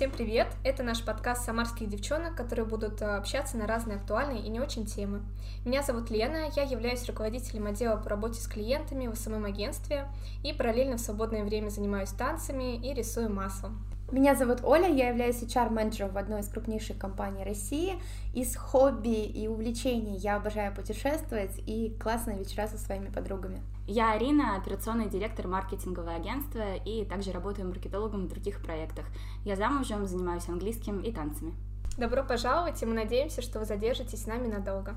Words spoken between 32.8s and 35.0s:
и мы надеемся, что вы задержитесь с нами надолго.